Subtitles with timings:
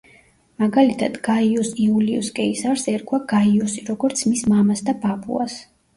[0.61, 5.61] მაგალითად გაიუს იულიუს კეისარს ერქვა გაიუსი, როგორც მის მამას და ბაბუას.